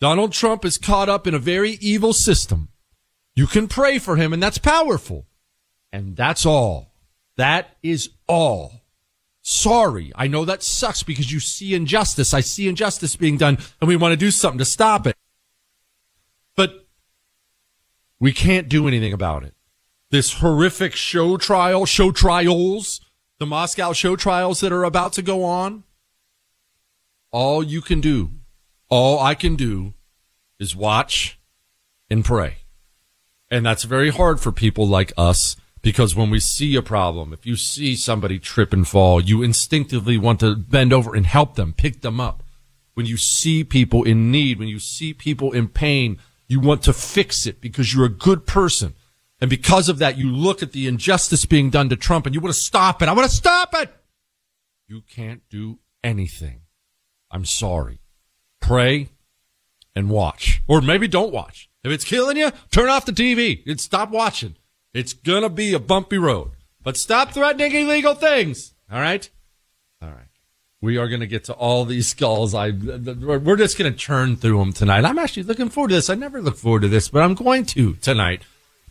[0.00, 2.68] Donald Trump is caught up in a very evil system.
[3.34, 5.26] You can pray for him, and that's powerful.
[5.92, 6.94] And that's all.
[7.36, 8.82] That is all.
[9.42, 10.12] Sorry.
[10.14, 12.32] I know that sucks because you see injustice.
[12.32, 15.16] I see injustice being done and we want to do something to stop it.
[16.54, 16.86] But
[18.20, 19.54] we can't do anything about it.
[20.10, 23.00] This horrific show trial, show trials,
[23.42, 25.82] the Moscow show trials that are about to go on.
[27.32, 28.30] All you can do,
[28.88, 29.94] all I can do
[30.60, 31.40] is watch
[32.08, 32.58] and pray.
[33.50, 37.44] And that's very hard for people like us because when we see a problem, if
[37.44, 41.72] you see somebody trip and fall, you instinctively want to bend over and help them,
[41.72, 42.44] pick them up.
[42.94, 46.92] When you see people in need, when you see people in pain, you want to
[46.92, 48.94] fix it because you're a good person.
[49.42, 52.40] And because of that, you look at the injustice being done to Trump and you
[52.40, 53.08] want to stop it.
[53.08, 53.92] I want to stop it.
[54.86, 56.60] You can't do anything.
[57.28, 57.98] I'm sorry.
[58.60, 59.08] Pray
[59.96, 60.62] and watch.
[60.68, 61.68] Or maybe don't watch.
[61.82, 64.54] If it's killing you, turn off the TV and stop watching.
[64.94, 66.52] It's gonna be a bumpy road.
[66.80, 68.74] But stop threatening illegal things.
[68.92, 69.28] All right?
[70.00, 70.28] All right.
[70.80, 72.54] We are gonna get to all these skulls.
[72.54, 75.04] I, we're just gonna churn through them tonight.
[75.04, 76.10] I'm actually looking forward to this.
[76.10, 78.42] I never look forward to this, but I'm going to tonight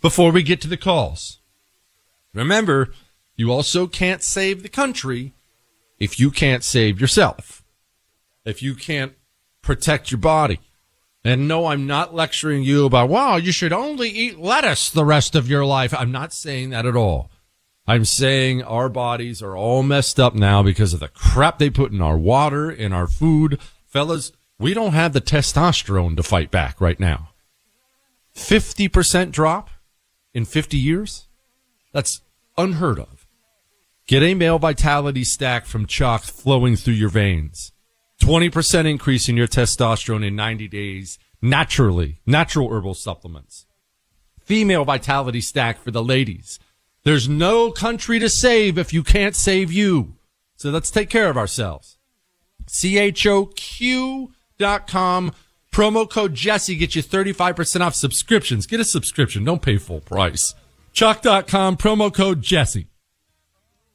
[0.02, 1.39] before we get to the calls.
[2.34, 2.93] Remember,
[3.36, 5.34] you also can't save the country
[5.99, 7.64] if you can't save yourself.
[8.43, 9.14] If you can't
[9.62, 10.60] protect your body.
[11.24, 15.36] And no, I'm not lecturing you about, wow, you should only eat lettuce the rest
[15.36, 15.93] of your life.
[15.93, 17.30] I'm not saying that at all.
[17.88, 21.91] I'm saying our bodies are all messed up now because of the crap they put
[21.91, 23.60] in our water, in our food.
[23.86, 27.30] Fellas, we don't have the testosterone to fight back right now.
[28.36, 29.70] 50% drop
[30.34, 31.27] in 50 years?
[31.93, 32.21] That's
[32.57, 33.27] unheard of.
[34.07, 37.71] Get a male vitality stack from Choq flowing through your veins.
[38.21, 43.65] 20% increase in your testosterone in 90 days naturally, natural herbal supplements.
[44.39, 46.59] Female vitality stack for the ladies.
[47.03, 50.17] There's no country to save if you can't save you.
[50.55, 51.97] So let's take care of ourselves.
[52.67, 53.71] CHOQ.com.
[55.74, 58.67] Promo code Jesse gets you 35% off subscriptions.
[58.67, 59.45] Get a subscription.
[59.45, 60.53] Don't pay full price.
[60.93, 61.78] Choq.com.
[61.78, 62.88] Promo code Jesse.